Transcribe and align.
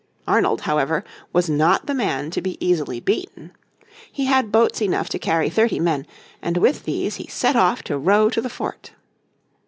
Arnold, 0.27 0.61
however, 0.61 1.03
was 1.31 1.47
not 1.47 1.85
the 1.85 1.93
man 1.93 2.31
to 2.31 2.41
be 2.41 2.57
easily 2.59 2.99
beaten. 2.99 3.51
He 4.11 4.25
had 4.25 4.51
boats 4.51 4.81
enough 4.81 5.09
to 5.09 5.19
carry 5.19 5.47
thirty 5.47 5.79
men, 5.79 6.07
and 6.41 6.57
with 6.57 6.85
these 6.85 7.17
he 7.17 7.27
set 7.27 7.55
off 7.55 7.83
to 7.83 7.99
row 7.99 8.27
to 8.31 8.41
the 8.41 8.49
fort. 8.49 8.93